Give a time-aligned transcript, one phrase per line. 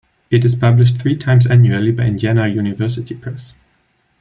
[0.31, 3.53] It is published three times annually by Indiana University Press.